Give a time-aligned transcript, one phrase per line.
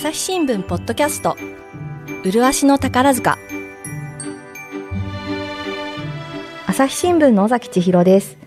[0.00, 1.36] 朝日新聞ポッドキャスト。
[2.22, 3.36] 麗しの宝塚。
[6.68, 8.38] 朝日新聞の尾崎千尋です、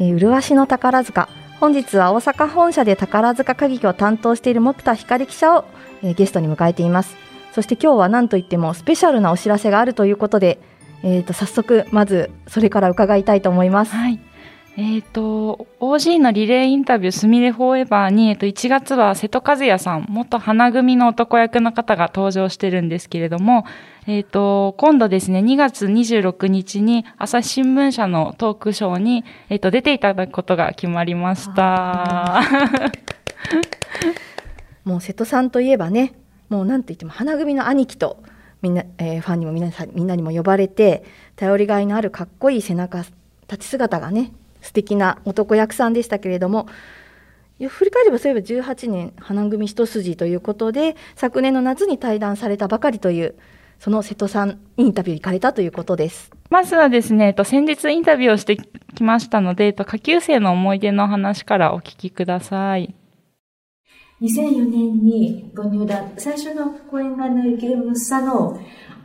[0.00, 1.28] えー、麗しの宝塚。
[1.60, 5.64] 本日は大阪本社で宝塚歌劇を担当している木田光記者を、
[6.02, 7.16] えー、ゲストに迎えています。
[7.52, 10.58] そして今日は何といってもスペシャルなお知らせがあるということで、
[11.04, 13.94] えー、と早速まずそれから伺いたいと思います。
[13.94, 14.18] はい。
[14.78, 23.64] えっ、ー、と、OG のリレーインタビュー、すみれフォーエバーに、えっ、ー、と、1月は瀬戸和也さん、元花組の男役の方が登場してるんですけれども、
[24.06, 32.42] えっ、ー、と、今度ですね、2月26日に朝日新聞社のトークショーに、えっ、と、出ていただくことが決まりました。
[34.84, 36.12] もう瀬戸さんといえばね、
[36.50, 38.22] もうなんと言っても花組の兄貴と、
[38.60, 41.02] みんな、えー、ファンにも皆さん、みんなにも呼ばれて、
[41.34, 42.98] 頼りがいのあるかっこいい背中、
[43.48, 44.32] 立ち姿がね、
[44.66, 46.66] 素敵な男役さんでしたけれども
[47.58, 53.36] 振り返ればそういえば18年花組一筋ということで昨年の夏に対談されたばかりという
[53.78, 56.30] その瀬戸さんインタビュー行かれたということです。
[56.50, 62.94] まずはですね、先日インタビューをしてきましたので、下級生の思い出の話からお聞きください。
[64.22, 68.58] 2004年に母乳団、最初の公演がのゲームサの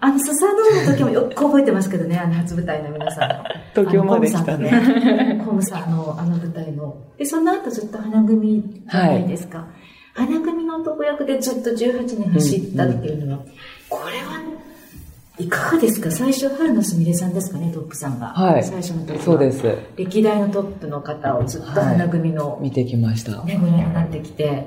[0.03, 3.35] あの、スサノオの時もよく覚えてますけどね、あの初舞台の皆さんの。
[3.75, 5.41] 東京まで来たね。
[5.45, 6.97] コムさんのあの舞台の。
[7.19, 9.59] で、その後ずっと花組じゃないですか。
[9.59, 13.47] はい、花組の男役でずっと18年走ったっていうのは、うんうん、
[13.89, 14.41] これは、
[15.37, 16.09] いかがですか？
[16.09, 18.27] 最初、春野すみれさんですかね、トップさんが。
[18.27, 18.63] はい。
[18.63, 19.63] 最初の時そうです。
[19.97, 23.43] 歴代のトップの方をずっと花組の、はい、見てきました。
[23.43, 24.65] ね、ご覧になってきて、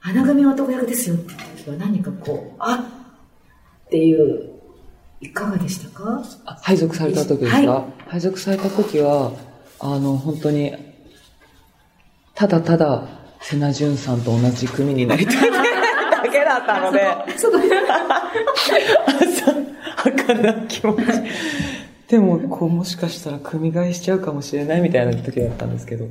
[0.00, 2.82] 花組男役ですよって時は何かこう、あ
[3.86, 4.53] っていう
[5.24, 6.22] いかがでしたか？
[6.60, 9.32] 配属された時ですか、はい、配属された時は、
[9.80, 10.74] あの、本当に、
[12.34, 13.08] ただただ、
[13.40, 15.50] 瀬名淳さんと同じ組になりたい。
[15.50, 15.62] だ
[16.30, 17.00] けだったので、
[17.38, 17.58] そこ、
[19.06, 21.02] 朝、な気持ち。
[22.08, 26.08] でも、こう、もしかしたら組み替えしちゃうかもしれないみたいな時だったんですけど、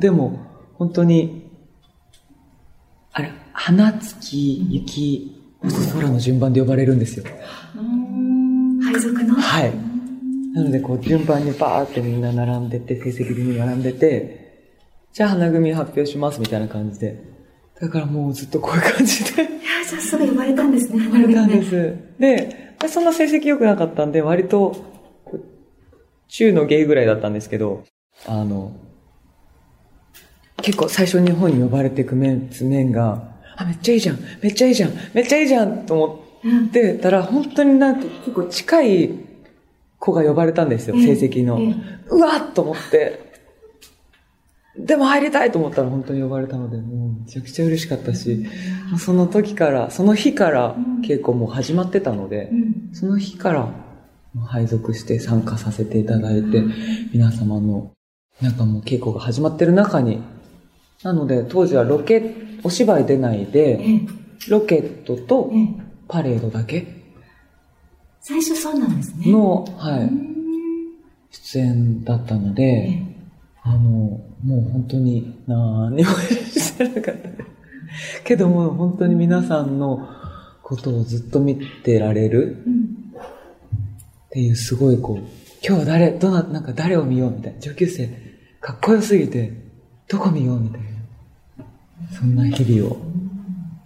[0.00, 0.38] でも、
[0.74, 1.50] 本当に、
[3.12, 5.40] あれ、花月、雪、
[5.92, 7.24] 空の順番で呼ばれるんですよ。
[8.94, 9.34] 配属の？
[9.34, 9.72] はい。
[10.54, 14.68] なので、こう、順番にバーってみんな並んでて、成績順に並んでて、
[15.12, 17.20] じゃあ花組発表しますみたいな感じで。
[17.80, 19.42] だからもうずっとこういう感じで。
[19.42, 19.50] いや、
[19.88, 21.04] じゃあすぐ呼ばれたんですね。
[21.06, 21.96] 呼ばれたんです。
[22.20, 24.76] で、そんな成績良くなかったんで、割と、
[26.28, 27.84] 中の芸ぐらいだったんですけど、
[28.26, 28.72] あの、
[30.62, 39.10] 結構最初日本に呼ばれていく面、面が、あ、めっちゃいいじゃん、めっちゃいいじゃん、めっちゃいいじゃんと思ってたら、本当になんか結構近い
[39.98, 41.58] 子が呼ばれたんですよ、成績の。
[42.10, 43.32] うわっと思って。
[44.76, 48.44] でも入りたいと思ったら本当に呼ばれたので、もうめちゃくちゃ嬉しかったし、
[48.98, 52.50] その時から、その日から稽古も始まってたので、
[52.92, 53.68] その日から
[54.46, 56.64] 配属して参加させていただいて、
[57.12, 57.92] 皆様の、
[58.42, 60.20] なんかもう稽古が始まってる中に、
[61.04, 62.34] なので当時はロケ、
[62.64, 63.80] お芝居出ないで、
[64.48, 65.52] ロケットと
[66.08, 66.86] パレードだけ？
[68.20, 69.30] 最初そうなんですね。
[69.30, 70.10] の、はい。
[71.30, 73.02] 出演だったので、
[73.62, 77.28] あの、もう本当に何にもしてなかった
[78.24, 80.08] けども、本当に皆さんの
[80.62, 82.64] ことをずっと見てられる
[84.26, 85.16] っていう、すごいこう、
[85.66, 87.60] 今日は誰、どな、なんか誰を見ようみたいな。
[87.60, 88.08] 上級生、
[88.60, 89.52] かっこよすぎて、
[90.08, 90.86] どこ見ようみたいな。
[92.18, 92.96] そんな日々を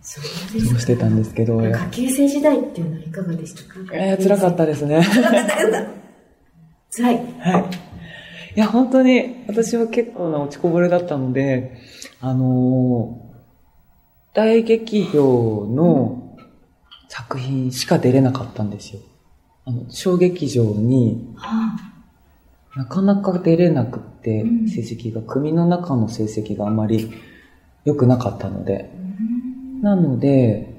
[0.08, 1.60] してたんですけど。
[1.60, 3.80] 下級生時代っていうのはいかがでしたか？
[3.92, 5.02] えー、辛かったですね。
[6.90, 7.16] 辛い。
[7.38, 7.64] はい。
[8.56, 11.76] いや、本当に、私は結構な落ちこぼれだったので、
[12.20, 16.36] あのー、大劇場の
[17.08, 19.00] 作品しか出れなかったんですよ。
[19.64, 21.34] あの、小劇場に、
[22.74, 27.12] なかなか出れなくって、成績が、組の中の成績があまり
[27.84, 28.90] 良くなかったので、
[29.80, 30.74] なので、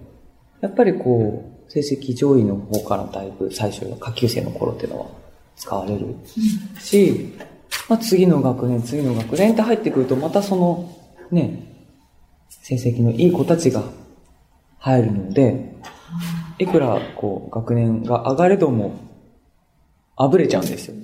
[0.62, 5.08] やっぱりこう、成績上位の方からだいぶ最初の下級生の頃っていうのは
[5.56, 6.16] 使われる
[6.80, 7.34] し、
[7.88, 10.96] まあ、次の学年、次の学年って入ってくると、またその、
[11.32, 11.88] ね、
[12.50, 13.84] 成績のいい子たちが
[14.80, 15.76] 入るので、
[16.58, 19.00] いくらこう、学年が上がれども、
[20.16, 20.96] あぶれちゃうんですよ。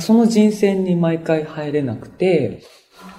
[0.00, 2.62] その人選に毎回入れなくて、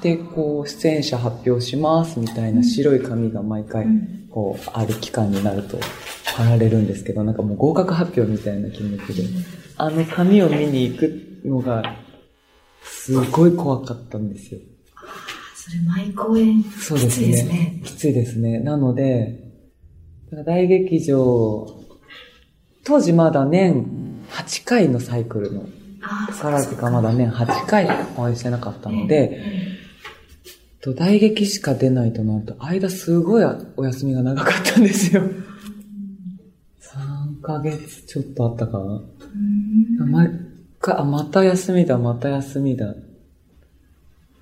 [0.03, 3.87] で、こう、出演者発表しますみたいな白い紙が毎回、
[4.29, 5.79] こう、ある期間になると
[6.35, 9.23] 貼られるんですけど、なんかもう合格発表みたいな気持ちで、
[9.77, 11.95] あの紙を見に行くのが、
[12.83, 14.59] すごい怖かったんですよ。
[15.55, 17.23] それ毎公演、そうですね。
[17.23, 17.81] きついですね。
[17.85, 18.59] きついですね。
[18.59, 19.39] なので、
[20.45, 21.79] 大劇場、
[22.83, 25.63] 当時まだ年8回のサイクルの、
[26.27, 29.71] 宝塚まだ年8回応援してなかったので、
[30.83, 33.45] と大劇しか出ないとなると、間すごい
[33.77, 35.23] お休みが長かったんですよ。
[36.81, 39.01] 3ヶ月ちょっとあったかな。
[40.05, 40.29] 毎
[40.81, 42.89] 回、あ、また休みだ、また休みだ。
[42.89, 42.95] っ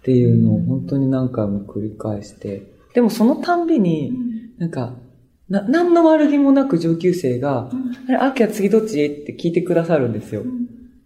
[0.04, 2.64] ていうのを本当に何回も繰り返して、
[2.96, 4.12] でもそのたんびに、
[4.58, 4.96] なんか、
[5.48, 7.70] な、何の悪気もなく上級生が、
[8.08, 10.44] あれ、あきは次どっちって聞いてくださるんですよ。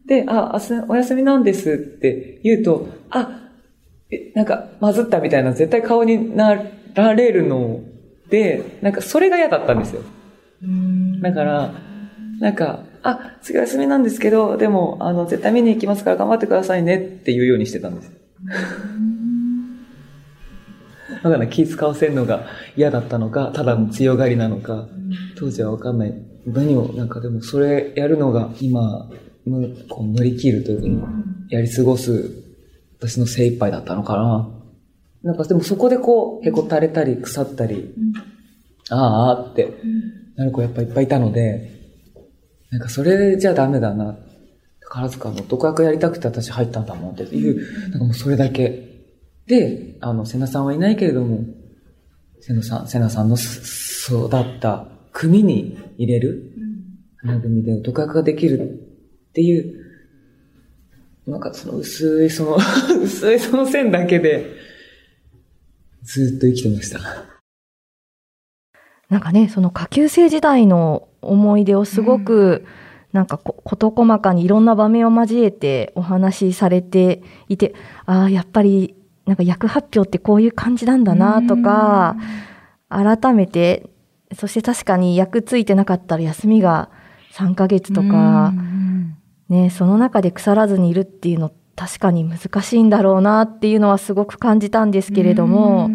[0.06, 0.58] で、あ、
[0.88, 3.45] お休みなんですって言うと、あ、
[4.12, 6.62] え、なんか、まずったみたいな絶対顔にな
[6.94, 7.82] られるの
[8.30, 10.02] で、なんかそれが嫌だったんですよ。
[11.22, 11.74] だから、
[12.40, 18.12] なんか、あ、次休みなんですけど、でも、あの、絶対見に行きますから頑張ってくださいねっていうようにしてたんです。
[21.24, 24.88] だから気使わせるのが嫌だったのか、ただの強がりなのか、
[25.38, 26.14] 当時はわかんない。
[26.46, 29.10] 何を、なんかでもそれやるのが今、
[29.46, 31.08] むこう乗り切るというか、
[31.50, 32.45] やり過ごす
[33.00, 34.50] 私の精一杯だったのかな。
[35.24, 37.94] なんかでもそこでこう、へこたれたり腐ったり、
[38.90, 39.74] ああって
[40.36, 41.72] なる子やっぱいっぱいいたので、
[42.72, 44.18] なんかそれじゃダメだな。
[44.82, 48.84] 宝塚の男役やりたくて私入ったんだもんっていう、なんかもうそれだけ。
[49.48, 51.46] で、あの、瀬名さんはいないけれども、
[52.42, 56.52] 瀬名さん、瀬名さんの育った組に入れる、
[57.18, 58.60] 花組で男役ができる
[59.30, 59.85] っていう、
[61.28, 62.58] なんかその薄いその
[63.02, 64.56] 薄いその線だけで、
[66.04, 67.00] ずっと生きてました。
[69.10, 72.68] なんかね、その下級生時代の思い出をすごく、うん、
[73.12, 77.74] なんか事細かにいろんな場面を交えてお話しされていて、
[78.06, 78.96] ああ、やっぱり
[79.26, 82.16] なんか役発表ってこういう感じなんだなとか、
[82.90, 83.90] 改めて、
[84.36, 86.90] そして確かに役ついてなかったら休みが
[87.34, 88.54] 3ヶ月とか、
[89.50, 95.90] ね、その中で腐らずにいるっていうの確かに難しいんだろうなっていうのはすごく感じたんですけれども、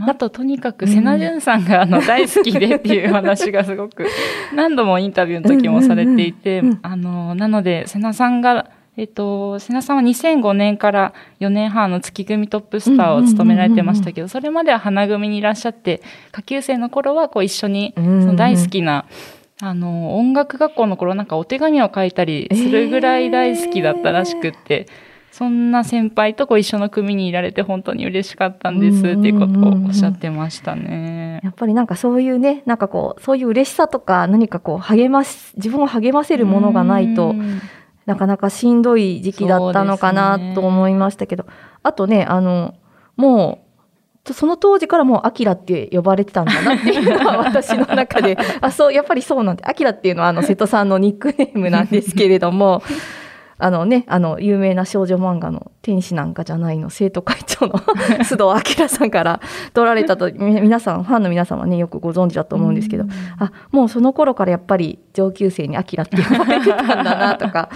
[0.00, 4.06] あととにかく瀬名淳さんがあの大好きでっていう話がすごく
[4.54, 16.00] 何度もインタビューの時もされていて、あの、なので瀬名さんがえっと、瀬名さんは2005年から4年半の月組トップスターを務められてましたけど、それまでは花組にいらっしゃって、
[16.30, 19.06] 下級生の頃はこう一緒に、その大好きな、
[19.60, 24.86] あの、音楽学校の頃なんかお手紙を書いたりするぐらい大好きだったらしくって、
[25.30, 31.40] そんな先輩とこう一緒の組にいられて本当に嬉しかったんですっていうことをおっしゃってましたね。
[31.42, 37.34] やっぱりなんかそういうね、なんかこう、そういう嬉しさとか何かこう励ます、自分を励ませるものがないと、
[38.06, 41.50] なかなかしんどい時期だったのかなと思いましたけど、ね、
[41.82, 42.74] あとね、あの、
[43.16, 43.63] もう、
[44.32, 52.82] その当時からもう、アキラって呼ばれてたんだなっていうのは私の中で、 あ、そう、やっぱりそうなんで、アキラっていうのはあの、瀬戸さんのニックネームなんですけれども、
[53.58, 57.74] あのね、あの、有名な少女漫画の天使なんかじゃないの生徒会長の
[58.24, 59.40] 須藤明さんから
[59.74, 63.04] 取られたと、皆さん、ファンの皆さんはね、よくご存知だと思うんですけど、
[63.38, 67.68] あ、もうその頃からやっぱり上級生にアキラって呼ばれてたんだなとか、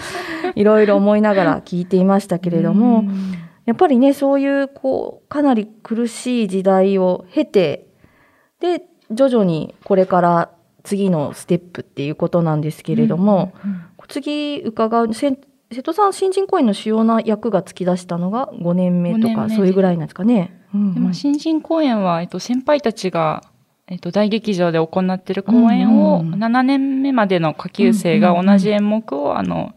[0.55, 3.05] いろいろ思いながら聞いていましたけれども、
[3.69, 7.85] やっぱりね、そういう、こう、かなり苦しい時代を経て、
[8.59, 8.81] で、
[9.11, 10.49] 徐々にこれから
[10.81, 15.37] 次のステップっていうことなんですけれども、うんうん、次伺う、瀬
[15.83, 20.59] 戸さん新人公演の主要な役が突き出したのが5年目とかそういうぐらいなんですかね。
[20.73, 23.43] うんでも新人公演は、えっと、先輩たちが、
[23.87, 29.75] えっと、大劇場で行っている公演を7年目までの下級生が同じ演目を、あの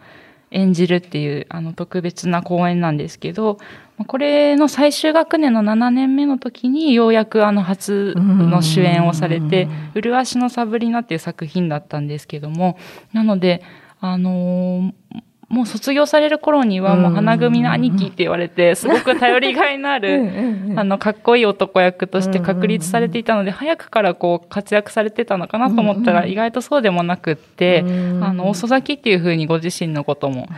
[0.53, 3.59] 演じるっていうあの特別な公演なんですけど
[4.07, 12.77] これの最終学年の7年目の時にようやくあの初の主演をされて「麗しのサブリナ」っていう作品だったんですけども
[13.13, 13.63] なので
[14.01, 20.31] あのーもう卒業される頃にはもう花組の兄貴って言われて、すごく頼りがいのある、
[20.77, 27.85] あの、かっこいい男役として確立されていたので、早くからこう活躍されてたのかなと思ったら、意外とそうでもなくって、
[28.23, 30.49] あの、遅咲きっていうふうにご自身のことも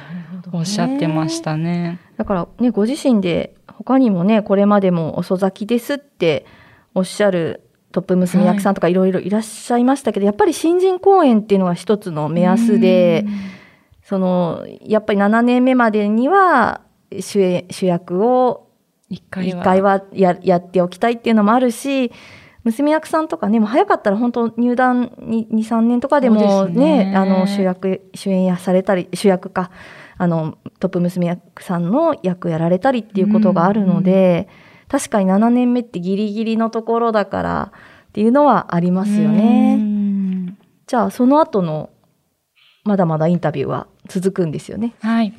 [0.53, 1.99] おっしゃってましたね。
[2.17, 6.47] だからね、ご自身で他にもね、これまでも遅咲きですって
[6.95, 8.45] おっしゃるトップ娘。
[8.45, 13.25] 役さんとかいろいろいらっしゃいましたけど、はい、やっぱり新人公演っていうのが一つの目安で、
[14.05, 16.83] その、やっぱり7年目までには
[17.21, 18.69] 主演主役を
[19.09, 19.63] 一回は。
[19.65, 22.13] 回はややっておきたいっていうのもあるし、
[22.65, 29.71] 娘役さんとかね、もう早かったら本当入団に2、3年とかでもね、ねあの主役、主演やされたり、主役か、
[30.17, 34.47] あの、トップ娘役さんの役やられたりっていうことがあるので、うんうん、
[34.89, 37.73] 確かに7年目ってギリギリのところだから
[38.09, 39.79] っていうのはありますよね。
[40.87, 41.91] じゃあその後の
[42.85, 44.95] まだまだインタビューは続くんですよね。
[45.01, 45.35] はい。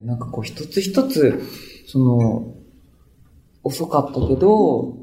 [0.00, 1.42] なんかこう一つ一つ、
[1.86, 2.54] その、
[3.62, 4.94] 遅かったけど、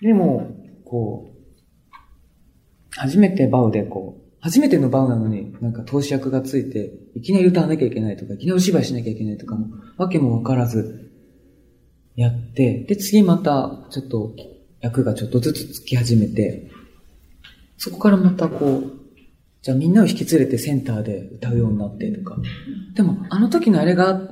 [0.00, 0.50] でも、
[0.84, 1.36] こう、
[2.90, 11.10] 初めてバウでこう、初めてのバウなのに、なんか投資役がついて、いきなり歌わなきゃいけないとか、いきなりお芝居しなきゃいけないとかも、わけもわからず、
[12.14, 14.34] やって、で、次また、ちょっと、
[14.80, 16.70] 役がちょっとずつつき始めて、
[17.76, 19.05] そこからまたこう、
[19.66, 22.36] じゃあみんなを引き連れてセンターで歌うようになってとか。
[22.94, 24.30] でも、あの時のあれが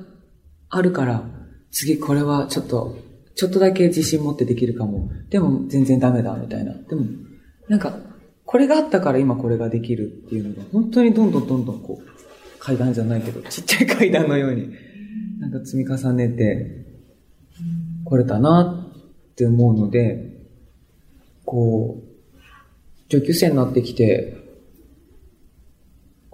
[0.68, 1.24] あるから、
[1.72, 2.96] 次これはちょっと、
[3.34, 5.10] ちょっとだけ自信持ってできるかも。
[5.30, 6.72] でも全然ダメだ、みたいな。
[6.72, 7.06] でも、
[7.68, 7.98] なんか、
[8.44, 14.68] これがあったから今これができるっていうのが、本当にどんどんどんどんこう、階段じゃないけど、ちっちゃい階段のように、
[15.40, 16.86] なんか積み重ねて、
[18.04, 18.88] これたな
[19.32, 20.46] って思うので、
[21.44, 24.43] こう、上級生になってきて、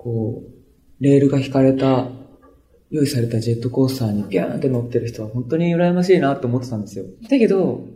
[0.02, 2.09] こう、レールが引かれた、
[2.90, 7.04] 用意されたジェットコースターにビャーンって乗ってる人は本当に羨ましいなって思ってたんですよ。
[7.28, 7.87] だけど、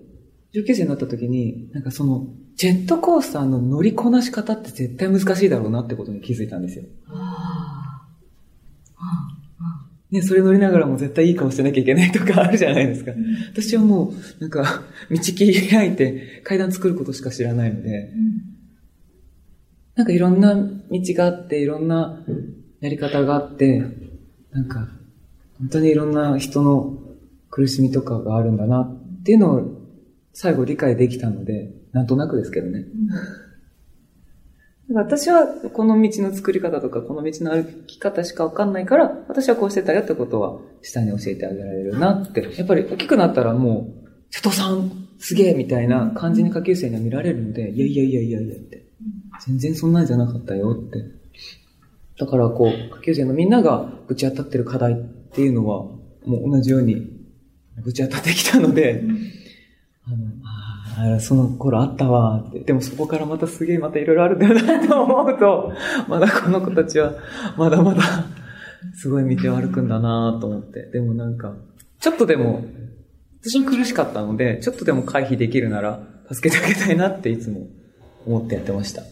[0.52, 6.84] 上級生になった時に、なんかその、ジェットコースターの乗りこなし方って絶対難しいだろうなってことに気づいたんですよ。
[10.10, 13.12] ね、それ乗りながらも絶対いい顔してなきゃいけないとかあるじゃないですか。
[13.52, 18.12] 私はもう、なんか、道切り開いて階段作ることしか知らないので、
[19.96, 22.24] なんかいろんな道があって、いろんな
[22.80, 23.82] やり方があって、
[24.50, 24.88] なんか、
[25.58, 26.98] 本当にいろんな人の
[27.50, 29.62] 苦しみとかがあるんだなっていうのを
[30.32, 32.84] 最後理解できたので、なんとなくですけどね。
[34.92, 42.42] 私はこの道の作り方とか、この道の歩き方しかわかんないから、私はこうしてたよってことは下に教えてあげられるなって。
[42.58, 48.83] やっぱり大きくなったらもう、瀬戸さんすげえみたいな感じに下級生には見られるので、いやいやいやいやいやって。
[49.46, 51.04] 全然そんなんじゃなかったよって。
[52.18, 55.82] だからこう、下級生のみんながぶち当たってる課題っていうのは、
[56.24, 57.14] もう同じように
[57.82, 59.02] ぶち当たってきたので、
[60.06, 60.16] あの、
[61.12, 62.60] ああ、その頃あったわって。
[62.60, 65.72] でもそこからまたすげえまたいろいろあるんだよなと思うと、
[66.08, 67.14] まだこの子たちは
[67.56, 68.02] まだまだ
[68.94, 70.86] すごい道を歩くんだなと思って。
[70.92, 71.54] でもなんか、
[71.98, 72.64] ちょっとでも、
[73.42, 77.66] 私も苦しかったので、ちょっとでも回避できるなら助けてあげたいなっていつも
[78.26, 79.02] 思ってやってました。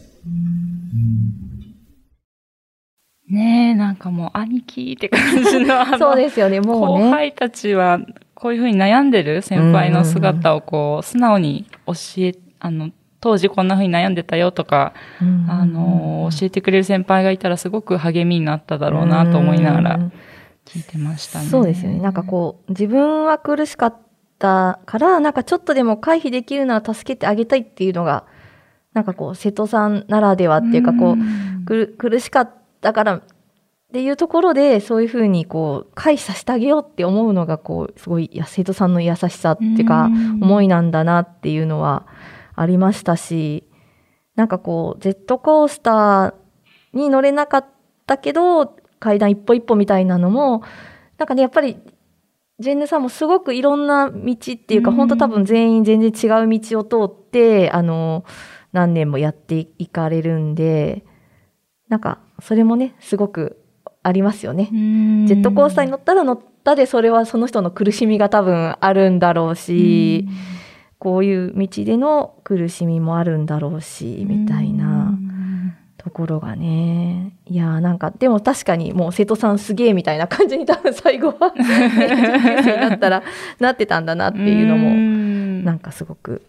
[3.29, 7.05] ねえ、なんかもう兄貴って感じのそうですよね、もうね。
[7.05, 7.99] 後輩たちは
[8.35, 12.91] こういうふうに悩んでる先輩の姿をこう、素直に教え、あの、
[13.21, 14.93] 当時こんなふうに悩んでたよとか、
[15.47, 19.99] あの、教えてくれる先輩がいたらすごく励みになっただろうなと思いながら
[20.65, 21.45] 聞いてましたね。
[21.45, 22.01] そうですよね。
[22.01, 23.97] なんかこう、自分は苦しかっ
[24.39, 28.25] たから、なんかちょっとでも回避できるなら助けてあげたいっていうのが、
[28.93, 33.21] なんかこう、瀬戸さんならではっていうか、こう、く苦しかったからっ
[33.91, 40.09] ていうところで、そういうふうにこう、回避させてあげようって思うのが、こう、すごい、瀬戸さんの優しさっていうか、
[40.41, 42.05] 思いなんだなっていうのは
[42.55, 43.63] ありましたし、
[44.35, 46.33] なんかこう、ジェットコースター
[46.93, 47.65] に乗れなかっ
[48.05, 50.63] たけど、階段一歩一歩みたいなのも、
[51.17, 51.77] なんかね、やっぱり、
[52.59, 58.23] ジェンヌさんもすごくいろんな道っていうか、本当多分全員全然違う道を通って、あの、
[58.73, 61.05] 何年もやっていかれるんで、
[61.87, 63.63] なんか、それもね、すごく
[64.01, 64.69] ありますよね。
[64.71, 70.27] ジェットコースターに乗ったら乗ったで、それはその人の苦しみが多分あるんだろうし、
[70.97, 75.13] こういう道での苦しみもあるんだろうし、みたいな
[75.97, 77.37] ところがね。
[77.45, 83.23] いやーなんか、でも確かにもう瀬戸さんすげえみたいな感じに多分最後は、 上級生になったら
[83.59, 84.89] なってたんだなっていうのも、
[85.63, 86.41] なんかすごく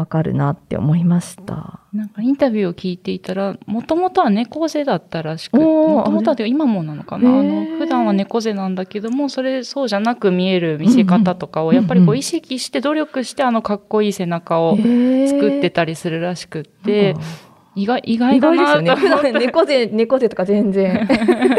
[0.00, 1.80] わかるなって思いました。
[1.92, 7.28] なんかインタビューを聞いていたら、もともとは猫背だったらしく、もともとは今もなのかな？
[7.28, 17.14] あの、普段は猫背なんだけども、それそうじゃなく見える見せ方とかを、やっぱりこう意識して努力してあのかっこいい背中を作ってたりするらしくって、
[17.76, 19.32] 意外、意外だなとですよね。
[19.46, 21.08] 猫背、猫背とか全然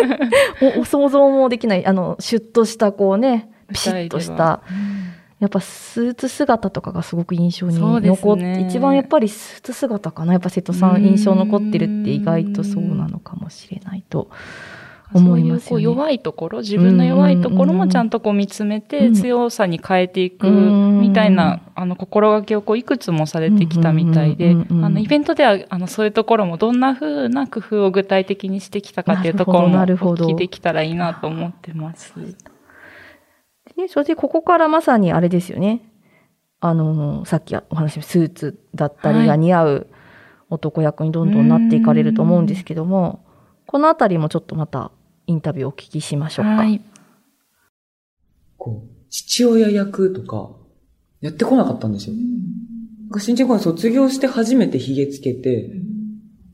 [0.77, 0.81] お。
[0.81, 4.61] お想像もできない、あの、シュッとしたこうね、ピシッとした。
[5.41, 10.33] やっぱスーツ姿とかがすごく印象に残って、ね、一番やっぱりスーツ姿かな。
[10.33, 14.29] やっぱ瀬戸さん印象残ってるって意外とそうなのかもしれないと
[15.13, 32.13] 思います、ね、こう弱いところ、自分の弱いところもちゃんとこう見つめて強さに変えていくみたいな、あの心がけをこういくつもされてきたみたいで、あのイベントではあのそういうところもどんな風な工夫を具体的にしてきたかっていうところもお聞きできたらいいなと思ってます。
[33.77, 35.81] で、そしてここからまさにあれですよね。
[36.59, 39.87] あの、さっきお話しスーツだったりが似合う
[40.49, 43.25] 男役にどんどんなっていかれると思うんですけども、
[43.65, 44.91] このあたりもちょっとまた
[45.25, 46.51] インタビューをお聞きしましょうか。
[46.51, 46.81] はい、
[48.57, 50.55] こう、父親役とか、
[51.21, 52.15] やってこなかったんですよ。
[52.15, 55.83] うん、新人公演卒業して初めて髭つけて、うん、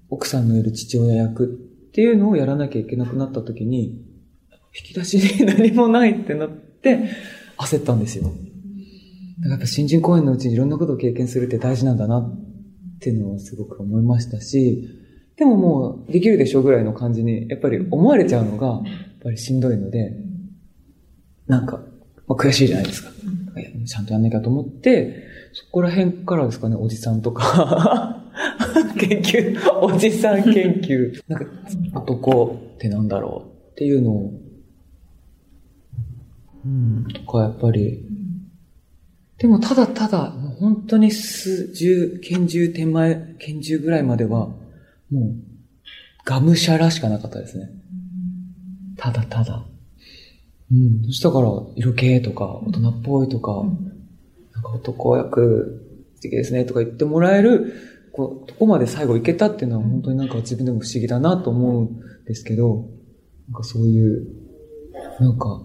[0.10, 1.48] 奥さんのいる父親役っ
[1.92, 4.06] ていうのをやらなきゃいけなくなった時に、
[4.78, 6.67] 引き出しに何もないってなって、
[7.58, 8.24] 焦ったんですよ。
[8.24, 8.36] だか
[9.44, 14.90] らやっぱ新人公演のうちにいろんなことを経験するって大事なんだなっていうのはすごく思いましたし、
[15.38, 18.84] でももうできるでしょうぐらいの感じに、やっぱり思われちゃうのが、やっ
[19.22, 20.14] ぱりしんどいので、
[21.46, 21.80] なんか、
[22.28, 23.12] まあ、悔しいじゃないですか。
[23.86, 28.24] ちゃんとやんなきゃと思って、そこら辺からですかね、おじさんとか
[29.00, 31.14] 研究、おじさん研究。
[31.28, 31.46] なんか、
[31.94, 34.34] 男ってなんだろうっていうのを、
[36.68, 38.04] うん、とかやっぱり、
[39.38, 44.48] でもただただ、もう本当に数十、拳銃手前、拳銃ぐらいまでは、
[45.10, 45.36] もう、
[46.26, 47.70] がむしゃらしかなかったですね。
[48.98, 49.64] ただただ。
[50.72, 51.06] うん。
[51.06, 53.94] そしたから、色気とか、大人っぽいとか、うん、
[54.54, 57.74] なんか男役素敵ですねとか言ってもらえる、
[58.12, 62.90] こう、とこまで最後行けたっていうのは本当になんか自分でも不思議だなと思うんですけど、
[63.48, 64.28] なんかそういう、
[65.20, 65.62] なんか、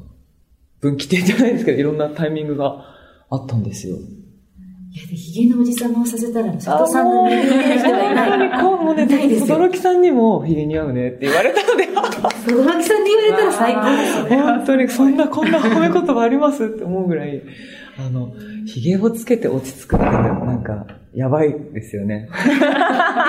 [0.83, 2.85] 分岐点じゃないですけど、いろんなタイミングが
[3.31, 3.97] あったんですよ。
[3.97, 8.31] いや、で、ヒゲのおじさまをさせたら、佐藤さんの人はいない。
[8.31, 14.43] 本当にこう、もうね、轟さんにもヒゲ似合うねって言われたので、轟さんに言われたら最高ですね。
[14.43, 17.43] 本当に、そんな、こんな褒め言葉ありますって思うぐらい、
[17.97, 18.35] あの、
[18.67, 22.29] 髭をつけて落ち着くって、なんか、やばいですよね。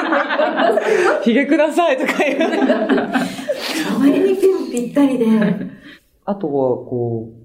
[1.24, 2.42] 髭くださいとか言う。
[2.42, 4.38] あまりに
[4.72, 5.28] ぴったりで。
[6.26, 6.54] あとは、
[6.86, 7.43] こう、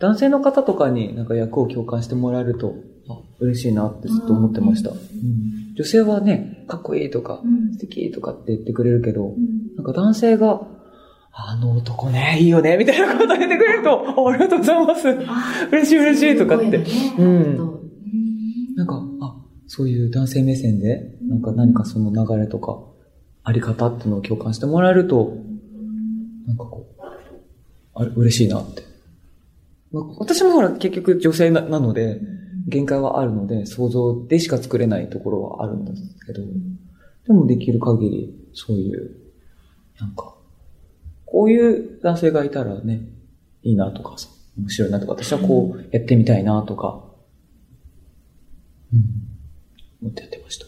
[0.00, 2.74] 男性の方とかになんか役を共感してもらえると、
[3.08, 4.90] あ、嬉しいなってずっと思ってました。
[4.90, 10.62] うん、女性はね、かっこいいとか、うん、素敵とかって言ってくれるけど、うん、なんか男性が、
[11.32, 15.08] あの男ね、いいよね、みたいなこと言ってくれると、ありがとうございます。
[15.70, 16.84] 嬉しい嬉しいとかって。
[17.18, 17.56] うん。
[18.76, 22.78] なんか、あ、そういう男性目線で、なんか何かその流れとか、
[23.44, 25.34] あり方っていうのを共感してもらえると、
[26.46, 27.02] なんかこう、
[27.94, 28.89] あれ、嬉しいなって
[29.92, 32.20] 私もほら結局女性なので、
[32.66, 36.42] 限界はあるので、想像でしか作れないところはあるんですけど、
[37.26, 39.16] でもできる限り、そういう、
[39.98, 40.34] なんか、
[41.26, 43.00] こういう男性がいたらね、
[43.62, 47.04] いいなとかさ、面白いなとか、私はこうやってみたいなとか、
[48.92, 49.00] うん、
[50.02, 50.66] 思ってやってました。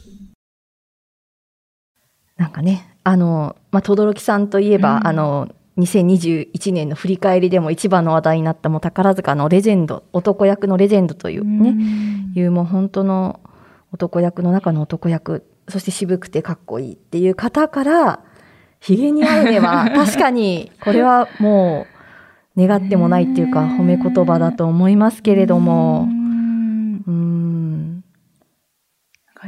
[2.37, 11.74] なんかね、あの、まあ、轟さんといえば、うん、あの、2021年の振り返りでも一番の話題になったもう宝塚のレジェンド、男役のレジェンドというね、
[12.37, 13.40] ういうもう本当の
[13.92, 18.20] 男役の中の男役、そして渋くてかっこいいっていう方から、
[18.80, 21.87] 髭に合うねは 確かにこれはも
[22.56, 26.08] う願ってもないっていうか褒め言葉だと思いますけれども、
[27.06, 28.04] うん。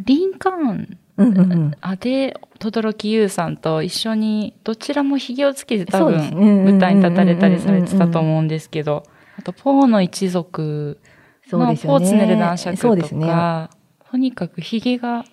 [0.04, 6.16] リンカーンうんうんうん、あで、轟優さんと一緒に、どちらも髭をつけて多分、
[6.64, 9.04] 舞台に立たれたりされてたと思うんですけど、
[9.38, 10.98] あと、ポーの一族
[11.52, 13.76] のポーツネル男爵とか、ね、
[14.10, 15.24] とにかく髭が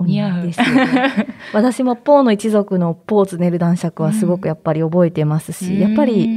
[0.00, 0.42] 似合う。
[0.42, 6.28] ですね、 私もポーの一族のポーツネル男爵はすごくやっぱり覚えてますし、うん、やっぱり、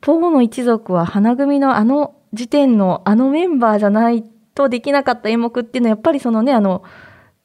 [0.00, 4.22] ポーの一族は花組のあの時点のあのメンバーじゃない
[4.54, 6.82] とできなかった演目っていうのは、やっぱりそのね、あの、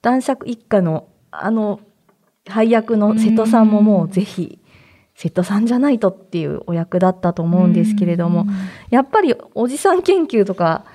[0.03, 1.79] 男爵一家のあの
[2.47, 4.59] 配役の瀬戸さんももうぜひ
[5.15, 8.45] 瀬戸さんじゃないとっていうお役だったと思うんですけれども
[8.89, 10.85] やっぱりおじさん研究とか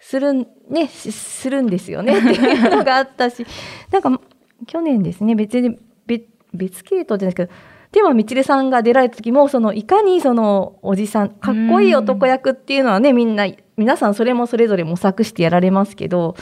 [0.00, 0.32] する
[0.68, 3.46] ねするんですよね っていうのがあったし
[3.90, 4.20] なんか
[4.66, 7.52] 去年ですね別に別別系統じゃないですけど
[7.92, 13.46] 手間みちるさんが出られた時もそのいかにそのおじさんかっこいい男役っていうのはねみんな
[13.76, 16.34] 皆さんそれもそれぞれ模索してやられますけど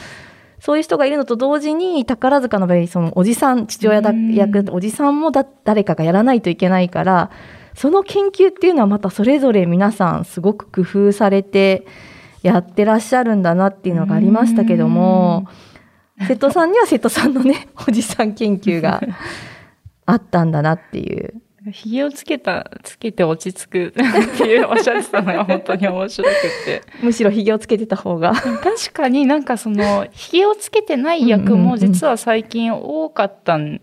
[0.59, 7.31] そういう人がいるのと同時に、宝塚の場合、そのおじさん、父親だ役、おじさんもだ誰かがやらないといけないから、
[7.75, 11.85] その研究っていうのはまたそれぞれ皆さんすごく工夫されて
[12.43, 15.47] やってらっしゃるんだなっていうのがありましたけども、
[16.27, 19.01] 瀬戸さんには瀬戸さんのね、おじさん研究が
[20.05, 21.42] あったんだなっていう。
[21.71, 23.93] 髭をつけた、つけて落ち着く
[24.33, 26.81] っていうおっしゃってたのが本当に面白くて。
[27.01, 28.33] むしろ髭をつけてた方が。
[28.33, 33.79] 確かになんかその、髭をつけてない役も実は最近多かったん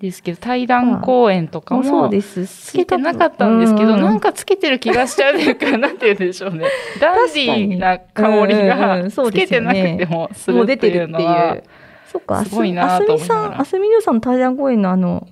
[0.00, 2.46] ですけど、対談公演とかも、そうです。
[2.46, 6.66] つけてなかったんですけど、なんかつけてる気がしちゃうというか、 なんて言うんでしょうね。
[7.00, 11.56] ダンディーな香りが、つけてなくてもするっていうのは。
[12.06, 15.26] そっか、すごいなあすみさん、あすみりょうさんの対談公演のあの、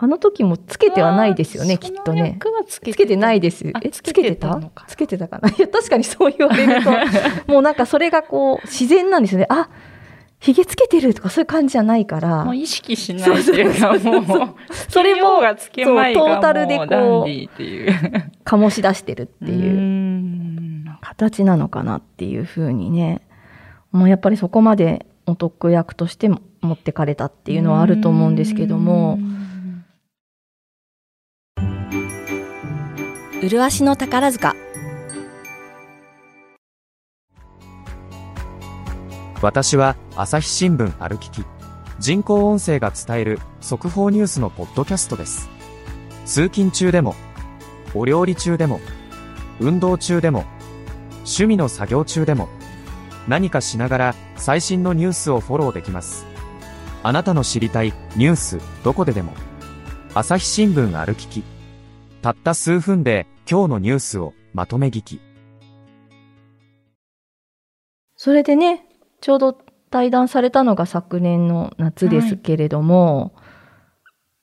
[0.00, 2.38] あの時もつけてはないですよね、きっとね。
[2.68, 3.66] つけてないです。
[3.66, 5.48] え、あつつけてたつけてたかな？
[5.50, 6.90] いや、確かにそう言われると、
[7.52, 9.46] もうなんかそれがこう、自然なんですよね。
[9.48, 9.68] あ、
[10.38, 12.44] ひげつけてるとかそういう感じじゃないから。
[12.44, 14.54] もう、意識しないっていうか、もう、
[14.88, 17.28] それもがつけまいトータルでこう。
[18.44, 19.48] 醸し出してるってう。
[19.48, 20.84] いうん。
[21.00, 23.22] 形なのかなっていうふうにね、
[23.90, 29.18] もうやっぱりそこまで男役としても持ってかれたっていうのはあると思うんですけども、
[33.40, 34.56] 麗しの宝塚。
[39.40, 41.44] 私は朝日新聞歩きき
[42.00, 45.48] 人工音声が伝える速報ニュースのポッドキャストです。
[46.26, 47.14] 通勤中でも
[47.94, 48.80] お料理中でも
[49.60, 50.44] 運動中でも
[51.18, 52.48] 趣味の作業中でも
[53.28, 56.26] 何かしながら最新のニュースをフォローできます。
[57.04, 59.32] あなたの知りたいニュースどこででも。
[60.12, 61.57] 朝日新聞歩きき。
[62.20, 65.20] たった数分で今日のニュースをまとめ聞き。
[68.16, 68.84] それでね、
[69.20, 69.58] ちょうど
[69.90, 73.34] 対談されたのが昨年の夏ですけれども、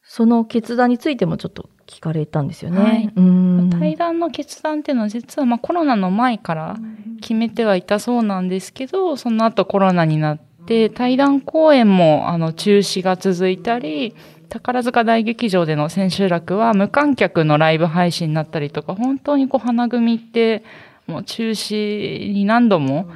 [0.02, 2.80] その決断についてもちょっと聞かれたんですよね。
[2.80, 3.14] はい。
[3.16, 3.70] うん。
[3.70, 6.78] 対談の決断っていうのは実はまあコロナの前から
[7.22, 14.16] 決めてはいたそうなんですけど、その後コロナになって、対談公演もあの中止が続いたり、
[14.50, 20.64] 宝塚大劇場での千秋楽は無観客のライブ配信になったりとか、本当にこう花組って
[21.08, 23.10] もう中止に何度も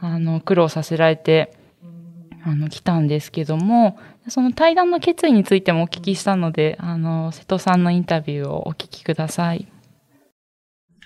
[0.00, 1.52] あの苦労させられて
[2.44, 9.66] あの来たんですけども、その対談の決意についてもお聞きしたので、あの瀬戸さんのインタビューをお聞きください。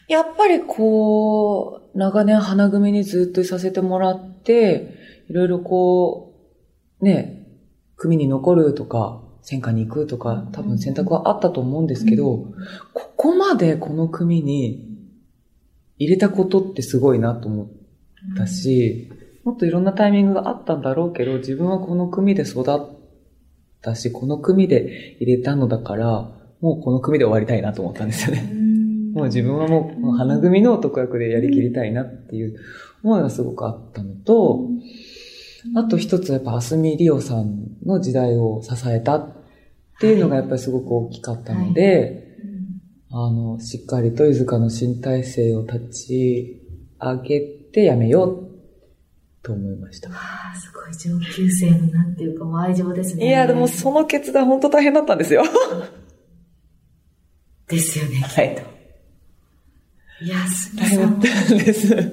[0.09, 4.95] やっぱりこう、長年花組にずっといさせてもらって、
[5.29, 6.35] いろいろこ
[7.01, 7.47] う、ね、
[7.97, 12.47] 組に残るとか、戦火に行くとか、多分選択はあったと思うんですけど、
[12.95, 14.89] ここまでこの組に
[15.99, 17.69] 入れたことってすごいなと思っ
[18.37, 19.11] たし、
[19.43, 22.97] もっといろんなタイミングがあったんだろうけど、自分はこの組で育っ
[23.83, 28.53] たし、この組で入れたのだから、もうこの組で終わりたいなと思ったんですよね。
[29.15, 32.55] もう自分はもう、花組の男役でやりきりたいなっていう
[33.03, 34.69] 思いがすごくあったのと、
[35.75, 39.40] あと一つやっぱ、あすみりおさんの時代を支えたっ
[40.01, 42.27] ていうのがやっぱりすごく大きかったので、
[43.11, 46.63] あの、しっかりとゆずかの新体制を立ち
[47.01, 48.51] 上げてやめよう
[49.43, 50.11] と思いました。
[50.11, 53.29] ああ、すごい上級生のなんていうかもう愛情ですね。
[53.29, 55.43] いや、でもその決断本当大変だったんですよ。
[57.69, 58.41] ですよね、きっと。
[58.41, 58.81] はい
[60.23, 61.07] いや、すみ大変だ。
[61.07, 62.13] ったんです。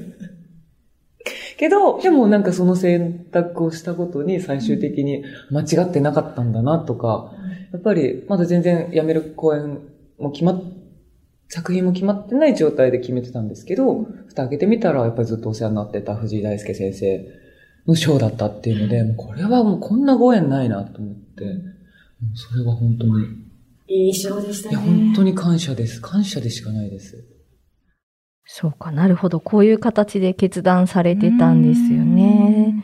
[1.58, 7.34] けど、でもなんかその選択をしたことに最終的に間違ってなかったんだなとか、
[7.72, 9.80] やっぱりまだ全然辞める公演
[10.20, 10.64] も決まっ、
[11.50, 17.26] 作品も決まってない状態で決めてたんですけど、蓋開けてみたらやっぱりずっとお世話になってた藤井大輔先生
[17.88, 23.14] のショーだったっていうので、もうこれはもうこんなご縁ないなと思って、もうそれは本当に、
[23.88, 24.76] いい賞でしたね。
[24.76, 26.02] いや本当に感謝です。
[26.02, 27.24] 感謝でしかないです。
[28.50, 32.84] そうかなるほどこういう形で決断されてたんですよね。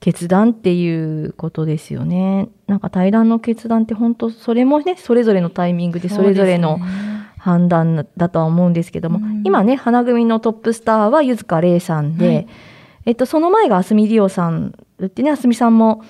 [0.00, 2.48] 決断っていうことですよね。
[2.66, 6.78] なんか対談の決断って本当それもねそれぞれのタイミングでそれぞれの
[7.38, 9.42] 判断だとは思うんですけども、うん。
[9.44, 12.48] 今ね花組のトップスターは柚塚玲さんで、はい。
[13.06, 16.04] えっとその前があすみりおさんってねあすみさんも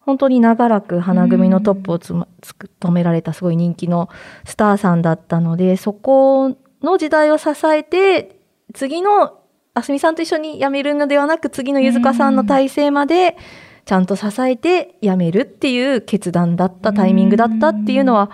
[0.00, 4.08] 本当に長らく花組のトップをつま務められたすごい人気の
[4.44, 5.02] スターさん。
[5.02, 8.38] だったのでそこの時代を支えて
[8.72, 9.40] 次の
[9.76, 13.36] あすみさんと一緒に辞めるのではなく次のゆずかさんの体制まで
[13.84, 18.30] ちゃんと支えて辞めるっていう決断だったタイミングだったっていうのは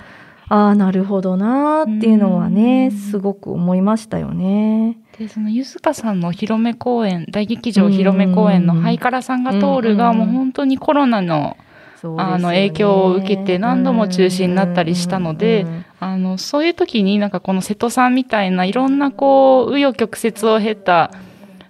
[0.49, 4.99] ああなるほどなーっていうのはねすごく思いましたよね。
[5.19, 11.57] で、そのゆずかさんのお披露目公演、大劇場お披露目公演のハイカラさんが通るが、うんもう本当にコロナの
[12.19, 15.67] あの影響を受けて何度も中止になったりしたので
[16.01, 21.13] あの、そういう時になんかこの瀬戸さんみたいないろんなこう、紆余曲折を経た、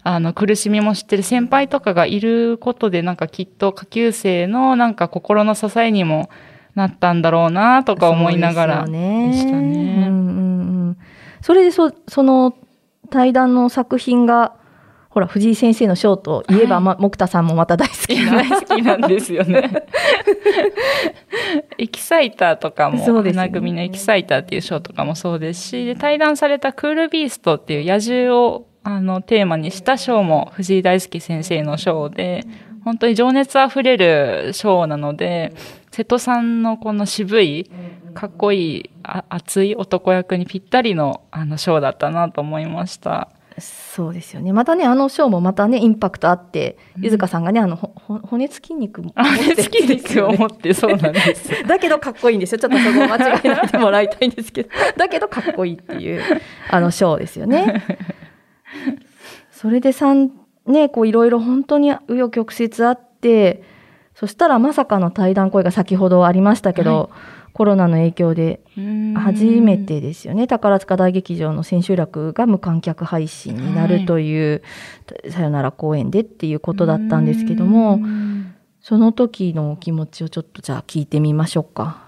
[0.04, 6.28] あの、苦しみも知ってる先輩とかがいることで、なんかきっと下級生のなんか心の支えにも
[6.74, 8.92] なったんだろうなとか思いながらで
[9.32, 10.06] したね。
[10.08, 10.96] うんうんうん
[11.42, 12.54] それでそ、その
[13.10, 14.54] 対談の作品が、
[15.10, 18.36] ほら、藤井先生のショーといえば、はいま、木田さんもまた大好きな。
[18.36, 19.68] 大好きなんですよね。
[21.78, 32.44] エキサイターとかも、そうですよね花組のエキサイターっていうショーとかもそうですし、で対談されたクールビーストっていう野獣をあのテーマにしたショーも藤井大輔先生のショーで、
[32.84, 35.52] 本当に情熱あふれるショーなので、
[35.90, 37.70] 瀬戸さんのこの渋い、
[38.14, 43.30] かっこいい、あ熱い男役にぴったりのあのショーだったなと思いました。
[43.58, 44.52] そうですよね。
[44.52, 51.50] またね、あのショーもまたね、インパクトあって、ゆずかさんがね、あの、骨付き肉もあ持ってるれ好きですを持ってそうなんです。
[51.68, 52.58] だけどかっこいいんですよ。
[52.58, 54.70] ちょっとそこを間違えないでもらいたいんですけど。
[54.96, 56.22] だけどかっこいいっていう、
[56.70, 57.82] あの、ショーですよね。
[59.50, 60.30] それでさん、
[60.66, 63.62] ね、こういろいろ本当に紆余曲折あって、
[64.14, 67.10] そしたらまさかの対談声が先ほどありましたけど、
[67.54, 68.60] コロナの影響で
[69.14, 70.46] 初めてですよね。
[70.46, 74.62] 宝塚大劇場の千秋楽が無観客配信になるという、
[75.30, 78.00] さよなら公演でっていうことだったんですけども、
[78.80, 82.02] その時のお気持ちをちょっとじゃあ聞いてみましょうか。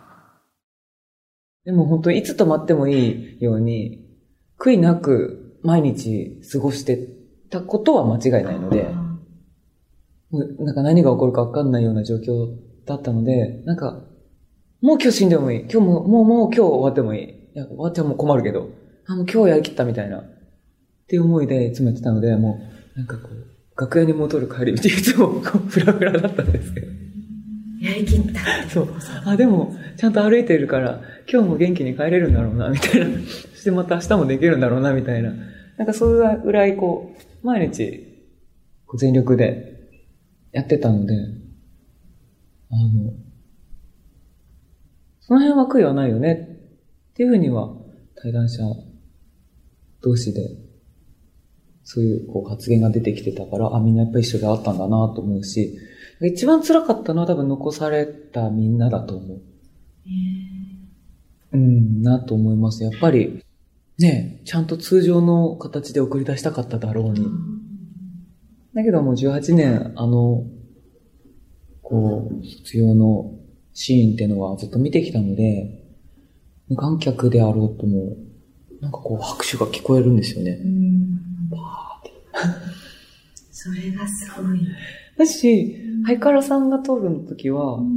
[1.64, 4.04] でも本当いつ止まってもいいように、
[4.58, 7.08] 悔いなく毎日過ごして
[7.50, 8.84] たことは間違いないので、
[10.30, 14.04] もうなんか何が起こるか分かんないような状況だったので、なんか、
[14.82, 15.60] もう今日死んでもいい。
[15.60, 17.22] 今日も、もうもう今日終わってもいい。
[17.22, 18.68] いや、終わっちゃもう困るけど、
[19.06, 20.18] あ、もう今日やりきったみたいな。
[20.18, 20.22] っ
[21.06, 22.60] ていう思いでいつもやってたので、も
[22.94, 26.86] う、なんかこう、楽屋に戻る帰り道いつもこう、 フラフラだったんですけど。
[27.80, 28.68] やりきった。
[28.68, 28.88] そう。
[29.24, 31.00] あ、でも、ちゃんと歩いてるから、
[31.30, 33.06] 今日も元気に帰れるんだろうな、みたいな。
[33.54, 35.32] そしてまた明日もできるんだろうな、みたいな。
[35.76, 38.14] なんかそういうぐらい、こう、毎日、
[38.96, 39.90] 全力で
[40.52, 41.14] やってたので、
[42.70, 43.12] あの、
[45.20, 46.48] その辺は悔いはないよね、
[47.12, 47.74] っていうふうには、
[48.14, 48.62] 対談者
[50.00, 50.50] 同士で、
[51.82, 55.78] そういうこう発言が出てきてたから、あ、みんなやっぱ一緒であったんだなと思うし、
[56.20, 59.42] 一番辛かったのは多分残されたみんなだと思う。
[61.52, 62.82] うん、なと思います。
[62.82, 63.44] やっぱり、
[63.98, 67.26] ね、ちゃんと通常の形で送り出したかっただろうに。
[68.74, 70.44] だけどもう18年、あの、
[71.82, 73.32] こう、卒業の
[73.72, 75.84] シーンっていうのはずっと見てきたので、
[76.68, 78.16] 無観客であろうとも、
[78.80, 80.58] なんかこう拍手が聞こえるんですよね。
[83.50, 84.60] それがすごい。
[85.16, 87.88] だし、ハイカラさんが通るの時は、も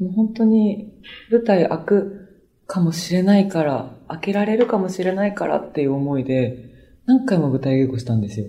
[0.00, 0.92] う本当に
[1.30, 2.21] 舞台開く
[2.66, 6.70] かもしれないから、開けられるかもしれないからっていう思いで、
[7.06, 8.46] 何回も舞台稽古したんですよ。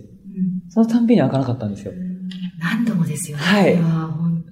[0.69, 1.93] そのたんびに開かなかったんですよ。
[2.59, 3.43] 何度もですよね。
[3.43, 3.75] はい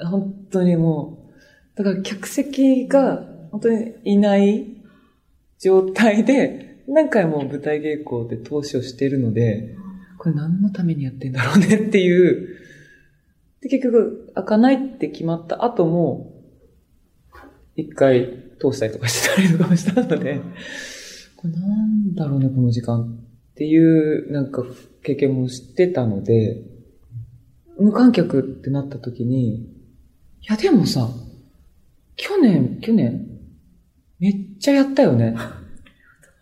[0.03, 1.29] 本当にも
[1.75, 4.65] う、だから客席が本当にいない
[5.59, 9.75] 状態で、何回も舞台稽古で投資をしているので、
[10.17, 12.57] これ何のためにやってんだろうねっていう。
[13.61, 16.33] で、結局、開かないって決まった後も、
[17.75, 20.39] 一回通したりとかしてたりとかしたので、
[21.35, 24.63] これなんだろうね、この時間っていう、なんか
[25.03, 26.61] 経験もしてたので、
[27.79, 29.67] 無観客ってなった時に、い
[30.47, 31.09] やでもさ、
[32.15, 33.27] 去年、去年、
[34.19, 35.35] めっちゃやったよね。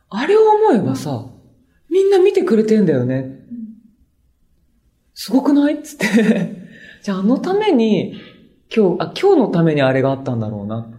[0.09, 1.27] あれを思えばさ、
[1.89, 3.39] みんな見てくれてんだよね。
[5.13, 5.75] すごくない？
[5.75, 6.67] っつって。
[7.03, 8.19] じゃああのために、
[8.75, 10.98] 今日、あ、今日のためにあれがあったんだろうな。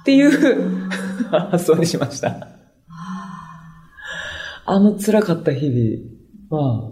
[0.00, 0.88] っていう。
[1.30, 2.48] 発想にしました。
[4.66, 6.90] あの辛かった日々は、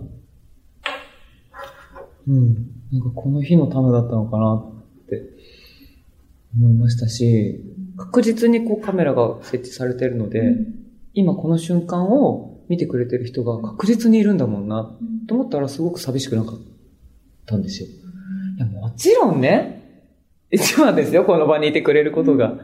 [2.26, 2.54] うん、
[2.92, 5.38] なんかこの日のためだったのかなって。
[6.56, 7.60] 思いましたし、
[7.96, 10.56] 確実にこうカメラが設置されてるので、
[11.14, 16.58] 今この瞬間を見てくれてる人が確実にいるんだもんな、と思ったらすごく寂しくなかっ
[17.46, 17.88] たんですよ。
[18.56, 19.77] いやもちろんね、
[20.50, 22.56] 一番ですよ、この場にいてくれることが。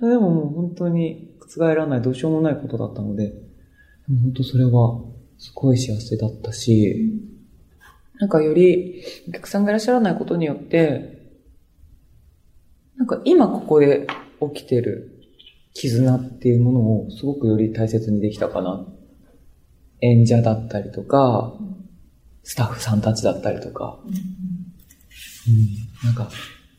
[0.00, 3.34] でももう本当に覆らない、どうしようもないことだったので、で
[4.08, 5.00] も本当それは
[5.38, 7.12] すごい幸せだったし、
[8.18, 11.18] なんかよりお客さんがいらっしゃらないことによって、
[12.96, 14.06] なんか今ここで
[14.54, 15.24] 起きてる
[15.72, 18.86] 絆っていうものをすごくより大切にできたかな。
[20.02, 21.54] 演者だったりとか、
[22.42, 24.14] スタッフさんたちだったりとか、うん、
[26.04, 26.30] なんか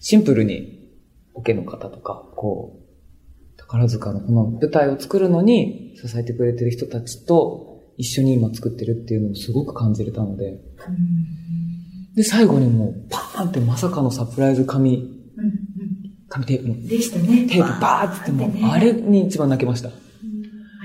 [0.02, 0.90] シンプルに
[1.36, 10.60] オケの方とか、こう、宝塚のこの舞台を作るのに支えてくれてる人たちと一緒に今作ってるっていうのをすごく感じれたので、
[12.16, 15.08] で、最後にもうパーンってまさかのサプライズ紙、
[16.30, 17.48] 紙テープのでしたね。
[17.48, 19.90] テープバーってってもう、あれに一番泣けました。
[19.90, 19.92] あ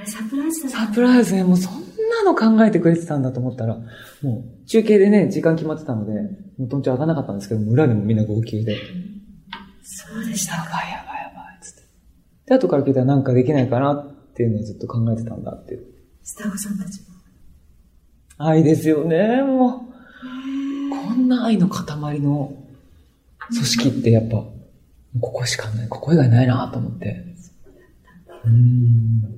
[0.00, 3.78] れサプライズだサプライズね、もうそんなの考えてくれてたんだと思ったら、
[4.22, 6.12] もう中継でね、時間決まってたので、
[6.58, 8.76] もうとんち上がらなかったんですけど、裏でもみんな号泣で。
[9.88, 10.56] そうでした。
[10.56, 11.82] やばいやばいやばい、つって。
[12.46, 15.86] で、後から聞いたらなんかできないかなっていうのをずっと考えてたんだっていう。
[16.24, 17.06] スタッフさんたちも。
[18.38, 19.88] 愛ですよね、も
[20.90, 20.90] う。
[20.90, 22.52] こんな愛の塊の
[23.48, 24.44] 組織ってやっぱ、
[25.20, 27.24] ここしかない、ここ以外ないなと思って。
[28.44, 29.36] うん。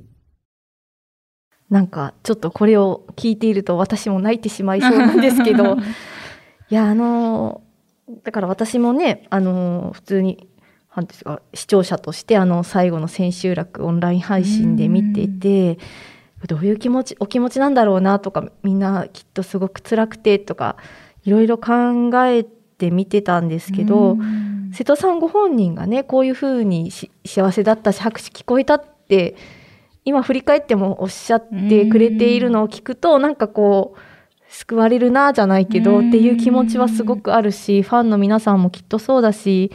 [1.68, 5.76] なんかちょっとこれを聞いていると私も泣いてしまいそうなんですけど
[6.70, 7.62] いやあの
[8.24, 10.48] だから私もねあの普通に
[10.98, 15.78] なんですか視聴者としてあの最後の千秋楽オンライン配信で見ていて
[16.48, 20.76] どういう気持ちお気持ちなんだろうなとかみんなきっとすごく辛くてとか
[21.24, 24.16] いろいろ考えて見てたんですけど
[24.72, 29.36] 瀬戸さんご本人がねこういうふうにし幸せだったし拍手聞こえたって
[30.04, 34.00] 今振り返ってもおっしゃってくれているのを聞くとなんかこう
[34.48, 39.70] 救われるなじゃないけどっていう気持ちはすごくあるしファンの皆さんもきっとそうだし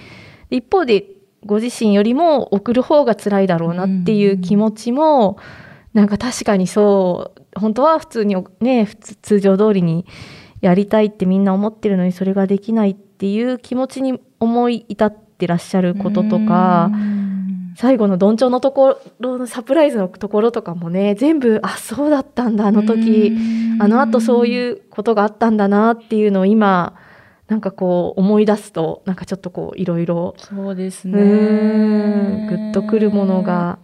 [0.49, 1.05] 一方で
[1.45, 5.37] ご自身よりも送る方が辛いだろうなっていう気持ちも
[5.93, 10.05] なんか確かにそう本当は普通にね普通通常通りに
[10.61, 16.89] やりたいってみんな思ってるのにそれができないっていう気持ちに思い至ってらっしゃることとか。
[17.75, 23.31] 最後のどんちょうのところのサプライズのところとかもね全部あそうだったんだあの時。
[23.79, 26.95] あのあとそういうことがあったんだなっていうのを今
[27.47, 31.19] なんかこう思い出すとなんかちょっとこういろいろそうですね。
[31.19, 33.79] んグッとくるものが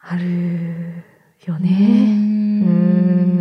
[0.00, 1.04] ある
[1.46, 1.68] ようね。
[1.70, 2.74] うー
[3.34, 3.37] ん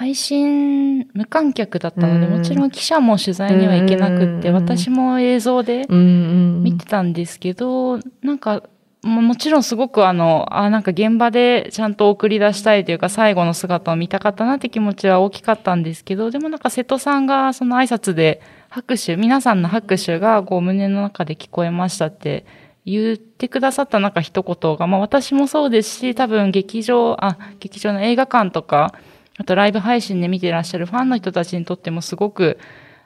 [0.00, 2.38] 配信無観客だったので、うん。
[2.38, 8.62] もちろん記者も取材には行けなくって、うん私も映像で見てたんですけど、なんか、
[9.02, 22.46] ももちろんすごくあの、あ、なんか現場でちゃんと送り出したいというか最後の姿を見たかったなって気持ちは大きかったんですけど、でもなんか瀬戸さんがその挨拶で拍手、皆さんの拍手がこう胸の中で聞こえましたって
[22.86, 28.94] 言ってくださったなんか一言が、まあ私もそうですし、多分劇場、あ、劇場の映画館とか、
[29.40, 32.58] あとライブ配信で見てらっしゃるファンの人たちにとってもすごく、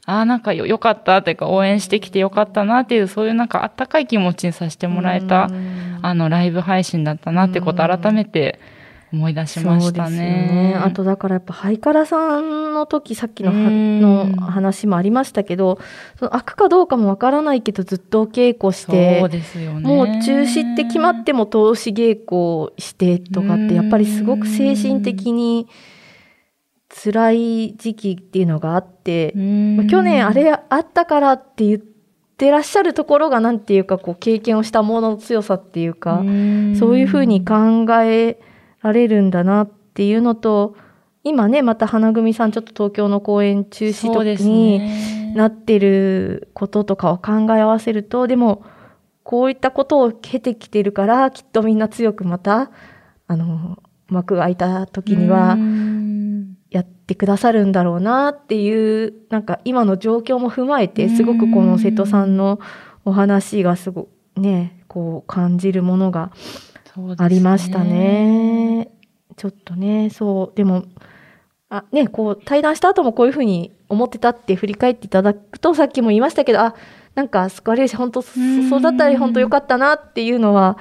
[0.05, 5.49] ああ、なんかよ、よかったというか、応援してきてよかったなっていう、そういうなんかあったかい気持ちにさせてもらえた、
[6.03, 8.59] あの、ライブ配信だったなってこと改めて
[9.15, 10.75] 思い出しましたそうですよね。
[10.83, 15.79] あとだからやっぱハイカラさんの時さっきのの話もありましたけど
[16.19, 19.89] その開くかどうかもわからないけどずっとお稽古してそうですよね。
[19.89, 25.69] もう中止って決まっても通し稽古をしてとかってやっぱりすごく精神的に
[26.95, 36.77] 辛い時期っていうのがあって、うん、まあ去年あれあったからって言ってらっしゃるところがなんていうかこう経験をしたものの強さっていうか、ん。
[36.77, 38.39] そういうふうに考え
[38.81, 40.77] られるんだなっていうのと
[41.25, 45.33] 今ねまた花組さんちょっと東京の公演中止とそうですにね。
[45.35, 48.65] なってることとかを考え合わせるとでも
[49.25, 52.71] こういったことを経てきてるからきっとみんな強くまた
[53.27, 55.94] あの幕が開いた時にはうん
[56.75, 62.59] やってくださるんだろうなっていうなんか今の状況も踏まえてすごくこの瀬戸さんの
[63.05, 66.33] お話がすごくねこう感じるものが
[67.19, 68.91] ありましたね。
[69.37, 70.85] ちょっとね、そう、でも、
[71.69, 76.75] あ、ね、こう、対談した後もこういうふうに思ってたって振り返っていただくと、さっきも言いましたけど、あ、
[77.15, 80.79] なんか救われるし、本当そうんそうだったら本当よかったなっていうのは、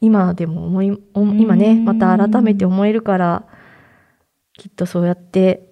[0.00, 3.44] 今でも思い、お今ね、また改めて思えるから、
[4.58, 5.66] きっとそうやって、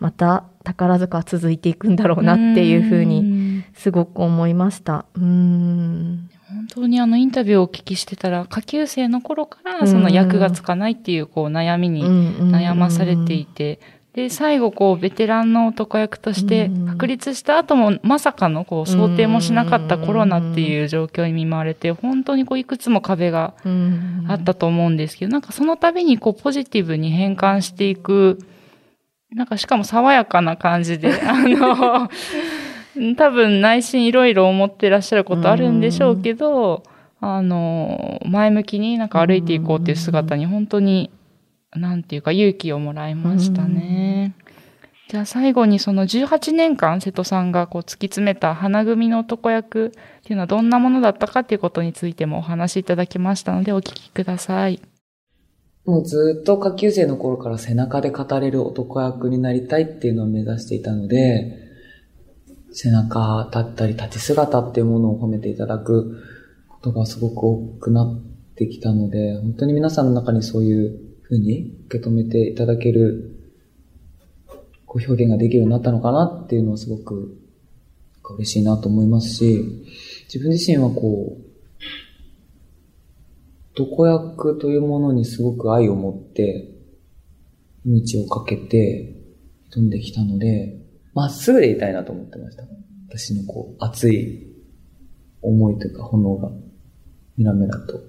[0.00, 3.64] また宝塚は続いていくんだろうなっていうふうに、に。
[3.74, 5.06] すごく思いました。
[5.14, 6.30] うーん。
[6.48, 13.80] 本当にあのインタビューをお聞きしてたら、下級生の頃からその役がつかないっていうこう悩みに悩まされていて、
[14.18, 24.24] で、最後こうベテランの男役としてうん確立した後もまさかのこう想定もしなかったコロナっていう状況に見舞われて、本当にこういくつも壁がうん。
[24.26, 28.38] あったと思うんですけど、なんかその度にこうポジティブに変換していく、
[29.30, 32.10] なんかしかも爽やかな感じで、 あの、
[33.14, 36.82] 多分内心いろいろ思ってらっしゃることあるんでしょうけど、
[37.20, 41.10] あの、前向きになんか歩いていこうっていう姿に本当に、
[41.74, 44.34] なんていうか勇気をもらいましたね。
[45.08, 49.90] じゃあ最後にその18年間瀬戸さんがこう突き詰めた花組の男役っ
[50.22, 54.82] ていうのはどんなものだったかっていうことについてもお話しいただきましたのでお聞きください。
[55.86, 61.56] もうずっと下級生の頃から背中で語れる男役になりたいっていうのを目指していたので、
[62.72, 66.22] 背中だったり立ち姿っていうものを褒めていただく
[66.68, 73.34] ことがすごく多くなってきたので、本当に皆さんの中にそういうふうに受け止めていただける、
[74.86, 77.38] こう表現ができるようになったのかなっていうのはすごく
[78.36, 79.84] 嬉しいなと思いますし、
[80.24, 81.44] 自分自身はこう、
[83.78, 86.74] 床役というものにすごく愛を持って、
[87.84, 89.14] 道をかけて
[89.70, 90.80] 挑んできたので、
[91.14, 92.64] まっすぐでいたいなと思ってました。
[93.08, 94.48] 私のこう、熱い
[95.42, 96.50] 思いというか炎が、
[97.36, 98.00] みなめらと、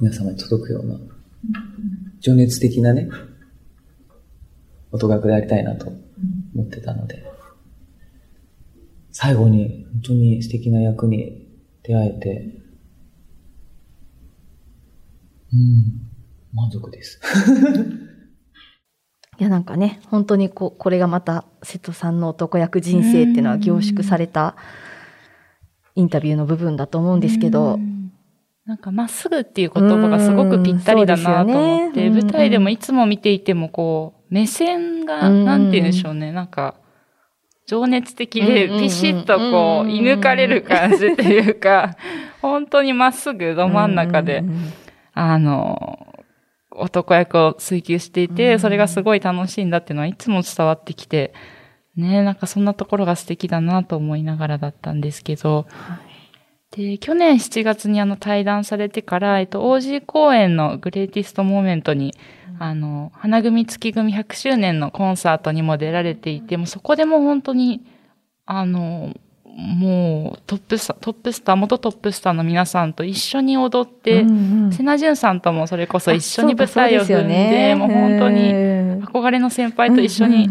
[0.00, 0.98] 皆様に届くような、
[2.20, 3.08] 情熱的なね、
[4.90, 5.86] 音楽でありたいなと
[6.54, 7.24] 思ってたので、
[9.12, 11.48] 最後に本当に素敵な役に
[11.82, 12.44] 出会えて、
[15.52, 16.08] うん、
[16.52, 17.20] 満足です。
[19.40, 24.56] いやなんかね本当にここれがまた瀬戸さんの男役人生っていうのは凝縮された
[25.94, 27.78] インタビューの部分だと思うんですけど。
[28.68, 36.74] なんかまっすぐっていう言葉がすごくぴったりだなと思って、ね、舞台でもいつも見ていてもこう、目線が、なんて言うんでしょうね、なんか、
[37.66, 41.96] 情熱的でピシッとこう、射抜かれる感じっていうか、
[42.42, 44.44] 本当にまっすぐど真ん中で、
[45.14, 46.14] あの、
[46.70, 51.32] 男役を追求していて、それがすごい楽しいんだっていうのはいつも伝わってきて、
[51.96, 56.07] ね、なんかそんなところが素敵だなと思いながらだったんですけど、はい、
[56.70, 62.14] で、去年7月にあの対談されてから、えっと、OG 公演の Greatest Moment に、
[62.56, 67.82] うん、あの、花組月組100周年のコンサートにも出られていて、もそこでも本当に、
[68.44, 69.14] あの、
[69.58, 80.48] もうトップスター、トップスター、元トップスターの皆さんと一緒に踊って、うんうん、瀬奈じゅんさんともそれこそ一緒に舞台を踏んで、ね、もう本当に憧れの先輩と一緒に、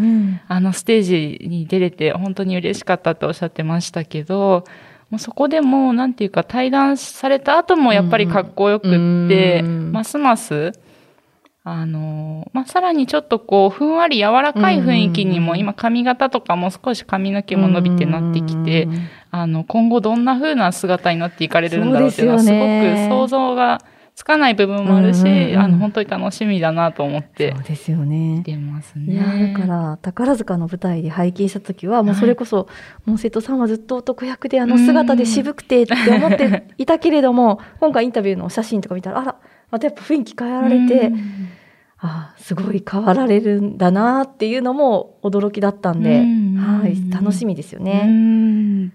[0.49, 4.65] あのステージに出れて本当に嬉しかったとおっしゃってましたけど、
[5.10, 10.74] もうそこでも、なんていうか対談された後もやっぱりかっこよくって、うん、ますます、
[11.64, 18.88] あの、まあ、さらにちょっとこう、ふんわり柔らかい雰囲気にも、今髪型とかも少し髪の毛も伸びてなってきて、
[19.32, 23.82] あの、今後どんな風な姿になっていかれるんだろうっていうのはすごく想像が
[24.18, 27.53] つかない部分もあるし、あの、本当に楽しみだなと思って。
[27.53, 28.41] そうですよね。
[28.43, 29.13] 出ますね。
[29.13, 32.68] いや、だから、宝塚の舞台で拝見した時は、もうそれこそ、
[33.05, 39.36] もう瀬戸さんはずっと男役であの姿で渋くてって思っていたけれども、今回インタビューの写真とか見たら、あら、
[39.70, 41.11] またやっぱ雰囲気変えられて、
[41.99, 46.22] あすごい変わられるんだなっていうのも驚きだったんで、
[46.57, 48.91] はい、楽しみですよね。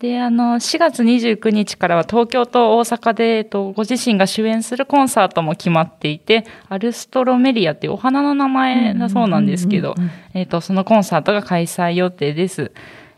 [0.00, 9.94] で、あの、4月29日からは東京と大阪で、えっと、ご自身が主演するコンサートも決まっていて、アルストロメリアっていうお花の名前だそうなんですけど、
[10.32, 12.72] えっと、そのコンサートが開催予定です。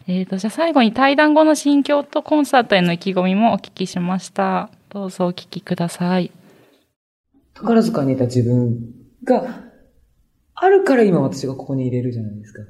[0.08, 4.68] えっ、と、じゃあ最後に対談後の心境とコンサートへの意気込みもお聞きしました。
[4.88, 6.32] どうぞお聞きください。
[7.54, 9.62] 宝塚にいた自分が
[10.56, 12.62] あるから今私がここに入れるじゃないですか。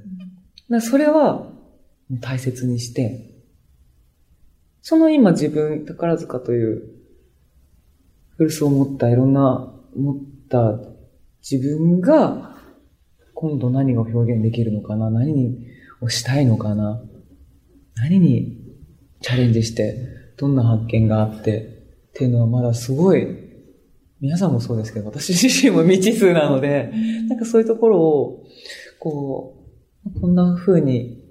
[0.71, 1.47] かそれは
[2.21, 3.32] 大切にして、
[4.83, 6.83] その今自分、宝塚という
[8.37, 10.17] 古巣を持ったいろんな持っ
[10.49, 10.79] た
[11.49, 12.57] 自分が
[13.35, 15.67] 今度何が表現できるのかな何に
[16.01, 17.01] をしたいのかな
[17.97, 18.59] 何に
[19.21, 19.97] チャレンジして
[20.37, 21.61] どんな発見があって
[22.11, 23.43] っていうのはまだすごい
[24.23, 26.93] 皆さんもそうですけど、私自身も未知数なので、
[27.29, 28.47] なんかそういうところを、
[29.01, 29.67] こ
[30.07, 31.22] う、こんな風に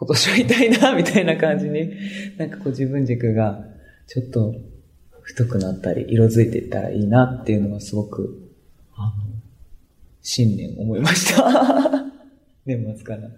[0.00, 1.92] 今年はいたいな、みたいな感じに、
[2.38, 3.62] なんかこう自分軸が
[4.06, 4.54] ちょっと
[5.20, 8.50] 太くなったり、色づいていったらいいなっていうのはすごく、
[8.96, 9.12] あの、
[10.22, 11.44] 新年思いました。
[12.64, 13.28] 年末から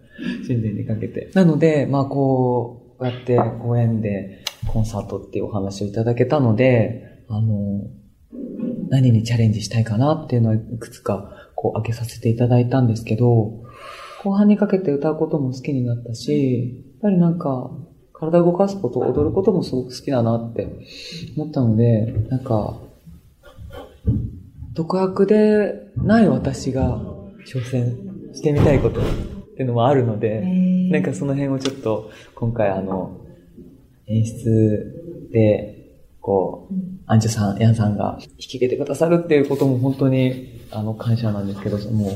[0.47, 1.31] 新年にかけて。
[1.35, 7.91] なので、まあこう、こうやって公演でコンサートっていうお話をいただけたので、あの、
[8.89, 13.65] 何にチャレンジしたいかなっていうのをいくつかこう開けさせていただいたんですけど、
[14.25, 17.70] 後半にかけて歌うことも好きになったし、やっぱりなんか
[18.12, 20.68] 体を動かすこと、踊ることもすごく好きだなって
[21.37, 22.79] 思ったので、なんか、
[24.75, 27.01] 独学でない私が
[27.47, 27.97] 挑戦
[28.33, 29.05] してみたいことっ
[29.57, 30.41] ていうのもあるので、
[30.91, 33.18] なんかその辺をちょっと今回あの、
[34.07, 35.83] 演出で
[36.23, 36.75] こう、
[37.07, 42.12] アンジュさん、ヤンさんが引き受けてくださるっていうことも本当に、あの、感謝なんですけど、もう、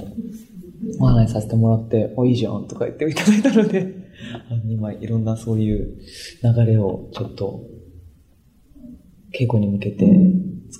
[1.00, 3.94] お話しさせてもらって、お、いいじゃんとか言っていただいたので、
[4.50, 5.98] あの、今、いろんなそういう
[6.42, 7.64] 流れをちょっと、
[9.38, 10.06] 稽古に向けて、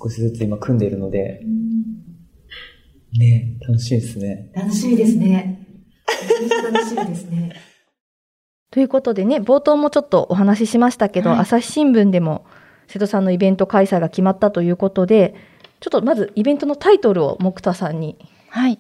[0.01, 1.43] 少しずつ今組んでいるので、
[3.19, 4.51] ね楽しいですね。
[4.55, 5.67] 楽しみですね。
[6.73, 7.53] 楽しみですね。
[8.71, 12.45] ということでね、冒頭もちょっとお話ししましたけど、はい、朝日新聞でも、
[12.89, 15.47] 瀬戸さんのイベント開催が決まったということで、ちょっ
[15.81, 18.17] ちょっとまずイベントのタイトルを木田さんに。
[18.49, 18.79] はい。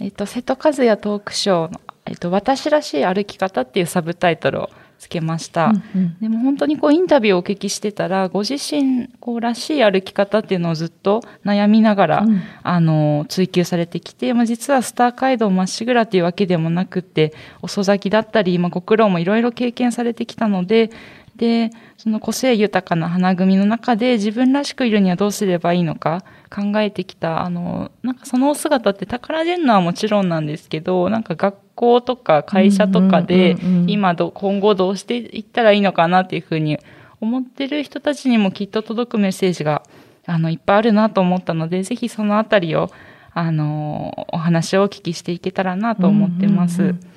[0.00, 5.66] えっ、と、瀬戸和也トークショーの、えっ、と、私らしい歩き方っていうサブタイトルをつけました。
[5.66, 20.90] うんうんでも本当にこうインタビューをお聞きしてたら、ご自身こうらしい歩き方っていうのをずっと悩みながら、うんあの、追求されてきて、まあ、実はスター街道まっしぐらっていうわけでもなくって、遅咲きだったり、まあ、ご苦労もいろいろ経験されてきたので、
[21.36, 33.56] で、その個性豊かな花組の中で自分らしくいるにはどうすればいいのか考えてきた、あの、なんかそのお姿って宝ジェンヌはもちろんなんですけど、なんか学校とか会社とかで
[33.86, 36.78] 今ど、今後どうしていったらいいのかなっていうふうに
[37.20, 39.82] 思ってる人たちにもきっと届くメッセージが、
[40.26, 42.90] あの、いっぱいあるなと思ったので、ぜひそのあたりを、
[43.32, 46.82] あの、お話をお聞きしていけたらなと思ってます。
[46.82, 47.15] うんうんうん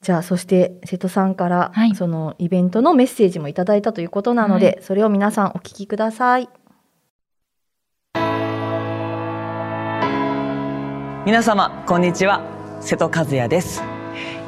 [0.00, 1.94] じゃあ、そして瀬戸さんから、はい。
[1.94, 6.48] そのイベントのメッセージもいただいたということなので、はそれを皆さんお聞きください。
[11.26, 12.42] 皆様こんにちは。
[12.80, 13.82] 瀬戸和也です、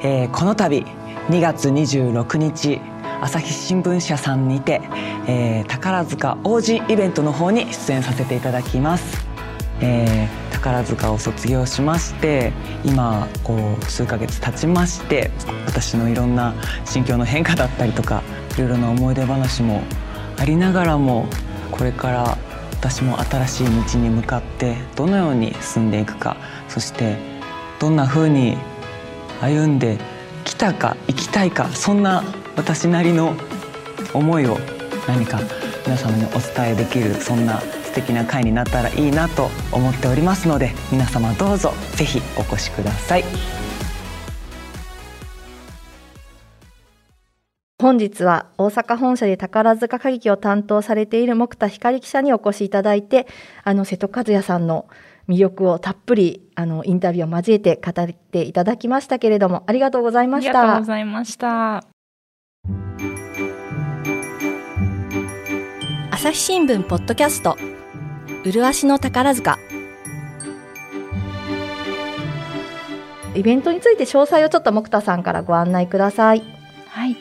[0.02, 0.84] えーこの度
[1.28, 2.80] 2月26日
[3.20, 4.80] 朝日新聞社さんにて、
[5.26, 9.26] えー宝塚王子イベントの方に出演させていただきます、
[9.80, 12.52] えー宝塚を卒業しまして
[12.84, 15.30] 今こう数ヶ月経ちまして
[15.66, 16.54] 私のいろんな
[16.84, 18.22] 心境の変化だったりとか
[18.54, 19.82] いろいろな思い出話も
[20.38, 21.26] ありながらも
[21.70, 22.38] これから
[22.72, 26.36] 私も新しい道に向かってどのように進んでいくか
[26.68, 27.16] そして
[27.78, 28.58] どんな風に
[29.40, 29.98] 歩んで
[30.44, 32.22] きたか生きたいかそんな
[32.56, 33.34] 私なりの
[34.12, 34.58] 思いを
[35.08, 35.40] 何か
[35.86, 43.24] 皆様にお伝えできるそんな素敵な会になったらいいなと思っておりますので皆様どうぞぜひお越しください。
[47.82, 53.26] 本日は大阪本社で宝塚歌劇を担当されている木田光記者にお越しいただいて、
[53.64, 54.86] あの瀬戸和也さんの
[55.28, 60.86] 魅力をたっぷりあのインタビューを交えて語っていただきましたけれども、ありがとうございましたありがとうご。
[60.86, 61.84] ざいました。
[66.12, 67.56] 朝日新聞ポッドキャスト
[68.44, 69.58] 麗しの宝塚
[73.34, 76.42] イベントについて詳細をちょっと木田さんからご案内ください。
[76.88, 77.16] はい。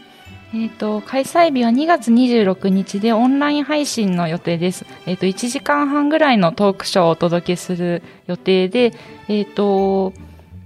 [0.53, 4.85] えっ、と、開催日は2月26日でオンライン配信の予定です。
[5.05, 8.93] えっ、と、1時間半ぐらいのトークショーをお届けする予定で、
[9.27, 10.13] えっ、と、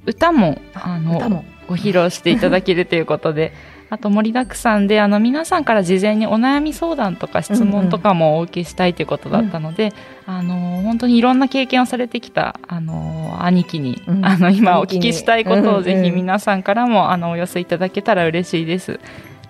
[0.06, 3.52] 歌も、あの、歌もご披露していただけるということで、
[3.94, 9.94] あと盛りだくさんで、あの、皆さんから事前にお悩み相談とか質問とかもお受けしたいということだったので、
[10.26, 19.00] あの、本当にいろんな経験をされてきた、あの、兄貴に、うんあの、今お聞きしたいことをぜひうんうん皆さんからも、あの、お寄せいただけたら嬉しいです。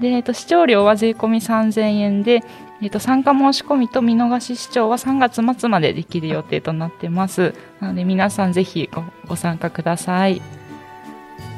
[0.01, 2.43] で、えっと、視聴料は税込み3000円で、
[2.81, 7.53] えっと、参加申し込みと見逃し視聴は3月末までできる予定となってます。
[7.79, 10.41] なので皆さんぜひごご参加ください。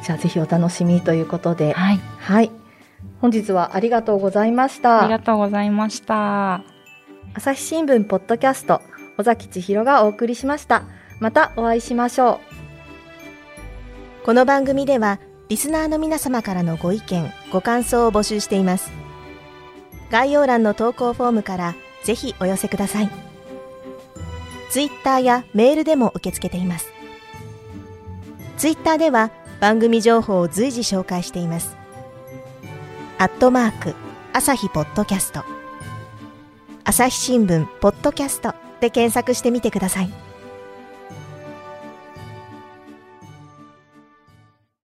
[0.04, 2.00] じゃあぜひお楽しみということで、はい。
[2.20, 2.52] はい。
[3.22, 5.20] 本日はありがとうございましたありが。
[5.20, 6.64] とうございました。
[7.34, 8.82] 朝日新聞ポッドキャスト、
[9.18, 10.84] 尾崎千尋がお送りしました。
[11.20, 12.56] またお会いしましょう。
[14.26, 18.92] この番組ではリスナーの皆様からのご意見ご感想を募集しています
[20.10, 23.10] 概要欄の投稿フォームからぜひお寄せください
[24.72, 26.92] ツイッターやメールでも受け付けています
[28.58, 31.78] ツイッターでは番組情報を随時紹介しています
[33.18, 33.96] アットマーク
[34.34, 35.46] 朝日ポッドキャスト。
[36.84, 40.12] 朝日新聞ポッドキャストで検索してみてください。